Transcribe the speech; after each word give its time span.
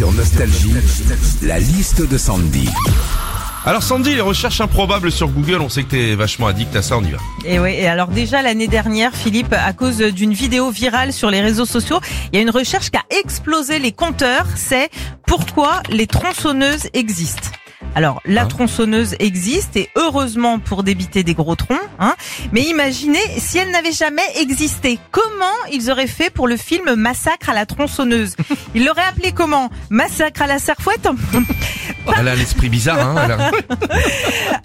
Sur 0.00 0.12
Nostalgie, 0.12 0.72
la 1.42 1.58
liste 1.58 2.08
de 2.08 2.16
Sandy. 2.16 2.66
Alors 3.66 3.82
Sandy, 3.82 4.14
les 4.14 4.22
recherches 4.22 4.62
improbables 4.62 5.12
sur 5.12 5.28
Google, 5.28 5.60
on 5.60 5.68
sait 5.68 5.82
que 5.82 5.90
t'es 5.90 6.14
vachement 6.14 6.46
addict 6.46 6.74
à 6.74 6.80
ça, 6.80 6.96
on 6.96 7.04
y 7.04 7.10
va. 7.10 7.18
Et 7.44 7.58
oui, 7.58 7.74
et 7.74 7.86
alors 7.86 8.08
déjà 8.08 8.40
l'année 8.40 8.66
dernière, 8.66 9.14
Philippe, 9.14 9.52
à 9.52 9.74
cause 9.74 9.98
d'une 9.98 10.32
vidéo 10.32 10.70
virale 10.70 11.12
sur 11.12 11.30
les 11.30 11.42
réseaux 11.42 11.66
sociaux, 11.66 12.00
il 12.32 12.36
y 12.36 12.38
a 12.38 12.42
une 12.42 12.48
recherche 12.48 12.90
qui 12.90 12.96
a 12.96 13.04
explosé 13.20 13.78
les 13.78 13.92
compteurs, 13.92 14.46
c'est 14.56 14.88
pourquoi 15.26 15.82
les 15.90 16.06
tronçonneuses 16.06 16.88
existent. 16.94 17.50
Alors, 17.94 18.20
la 18.24 18.42
Hein 18.42 18.46
tronçonneuse 18.46 19.16
existe 19.18 19.76
et 19.76 19.90
heureusement 19.96 20.58
pour 20.58 20.82
débiter 20.84 21.22
des 21.24 21.34
gros 21.34 21.56
troncs. 21.56 21.78
Hein. 21.98 22.14
Mais 22.52 22.62
imaginez 22.62 23.18
si 23.38 23.58
elle 23.58 23.70
n'avait 23.70 23.92
jamais 23.92 24.22
existé. 24.40 24.98
Comment 25.10 25.44
ils 25.72 25.90
auraient 25.90 26.06
fait 26.06 26.30
pour 26.30 26.46
le 26.48 26.56
film 26.56 26.94
Massacre 26.94 27.50
à 27.50 27.54
la 27.54 27.66
tronçonneuse? 27.66 28.36
Ils 28.74 28.84
l'auraient 28.84 29.02
appelé 29.08 29.32
comment? 29.32 29.70
Massacre 29.90 30.42
à 30.42 30.46
la 30.46 30.58
serfouette 30.58 31.06
Elle 32.16 32.28
a 32.28 32.34
l'esprit 32.36 32.68
bizarre, 32.68 33.00
hein 33.00 33.16
a- 33.16 33.50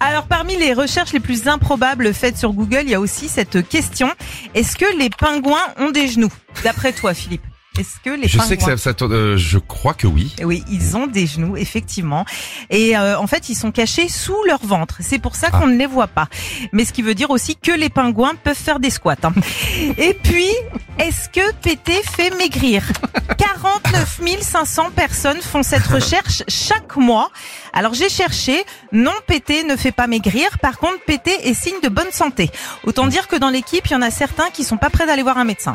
Alors 0.00 0.26
parmi 0.26 0.56
les 0.56 0.72
recherches 0.72 1.12
les 1.12 1.20
plus 1.20 1.48
improbables 1.48 2.14
faites 2.14 2.36
sur 2.38 2.52
Google, 2.52 2.82
il 2.84 2.90
y 2.90 2.94
a 2.94 3.00
aussi 3.00 3.28
cette 3.28 3.68
question. 3.68 4.10
Est-ce 4.54 4.76
que 4.76 4.96
les 4.98 5.10
pingouins 5.10 5.58
ont 5.78 5.90
des 5.90 6.08
genoux? 6.08 6.32
D'après 6.64 6.92
toi, 6.92 7.12
Philippe, 7.14 7.42
est-ce 7.78 8.00
que 8.04 8.10
les 8.10 8.28
Je 8.28 8.38
pingouins 8.38 8.48
sais 8.48 8.56
que 8.56 8.76
ça, 8.76 8.76
ça 8.76 9.04
euh, 9.06 9.36
je 9.36 9.58
crois 9.58 9.94
que 9.94 10.06
oui. 10.06 10.34
Eh 10.38 10.44
Oui, 10.44 10.64
ils 10.70 10.96
ont 10.96 11.06
des 11.06 11.26
genoux, 11.26 11.56
effectivement. 11.56 12.24
Et 12.70 12.96
euh, 12.96 13.18
en 13.18 13.26
fait, 13.26 13.48
ils 13.48 13.54
sont 13.54 13.72
cachés 13.72 14.08
sous 14.08 14.36
leur 14.46 14.64
ventre. 14.64 14.96
C'est 15.00 15.18
pour 15.18 15.34
ça 15.36 15.50
qu'on 15.50 15.66
ne 15.66 15.76
les 15.76 15.86
voit 15.86 16.06
pas. 16.08 16.28
Mais 16.72 16.84
ce 16.84 16.92
qui 16.92 17.02
veut 17.02 17.14
dire 17.14 17.30
aussi 17.30 17.56
que 17.56 17.72
les 17.72 17.88
pingouins 17.88 18.34
peuvent 18.34 18.56
faire 18.56 18.80
des 18.80 18.90
squats. 18.90 19.16
hein. 19.24 19.32
Et 19.98 20.14
puis, 20.14 20.48
est-ce 20.98 21.28
que 21.28 21.52
PT 21.62 22.02
fait 22.04 22.30
maigrir? 22.36 22.82
49 23.38 24.20
500 24.40 24.90
personnes 24.94 25.40
font 25.40 25.62
cette 25.62 25.86
recherche 25.86 26.42
chaque 26.48 26.96
mois. 26.96 27.30
Alors 27.72 27.94
j'ai 27.94 28.08
cherché, 28.08 28.64
non 28.92 29.12
PT 29.26 29.64
ne 29.68 29.76
fait 29.76 29.92
pas 29.92 30.06
maigrir, 30.06 30.58
par 30.58 30.78
contre 30.78 31.00
PT 31.06 31.28
est 31.44 31.54
signe 31.54 31.80
de 31.82 31.88
bonne 31.88 32.10
santé. 32.12 32.50
Autant 32.84 33.06
dire 33.06 33.28
que 33.28 33.36
dans 33.36 33.50
l'équipe, 33.50 33.86
il 33.86 33.92
y 33.92 33.96
en 33.96 34.02
a 34.02 34.10
certains 34.10 34.50
qui 34.50 34.64
sont 34.64 34.76
pas 34.76 34.90
prêts 34.90 35.06
d'aller 35.06 35.22
voir 35.22 35.38
un 35.38 35.44
médecin. 35.44 35.74